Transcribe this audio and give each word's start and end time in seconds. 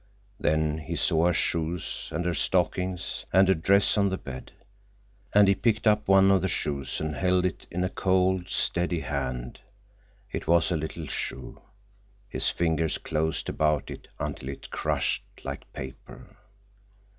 Then 0.39 0.79
he 0.79 0.95
saw 0.95 1.27
her 1.27 1.33
shoes 1.33 2.09
and 2.11 2.25
her 2.25 2.33
stockings, 2.33 3.27
and 3.31 3.47
a 3.47 3.53
dress 3.53 3.99
on 3.99 4.09
the 4.09 4.17
bed, 4.17 4.51
and 5.31 5.47
he 5.47 5.53
picked 5.53 5.85
up 5.85 6.07
one 6.07 6.31
of 6.31 6.41
the 6.41 6.47
shoes 6.47 6.99
and 6.99 7.13
held 7.13 7.45
it 7.45 7.67
in 7.69 7.83
a 7.83 7.89
cold, 7.89 8.49
steady 8.49 9.01
hand. 9.01 9.59
It 10.31 10.47
was 10.47 10.71
a 10.71 10.75
little 10.75 11.05
shoe. 11.05 11.61
His 12.27 12.49
fingers 12.49 12.97
closed 12.97 13.47
about 13.47 13.91
it 13.91 14.07
until 14.19 14.49
it 14.49 14.71
crushed 14.71 15.21
like 15.43 15.71
paper. 15.71 16.35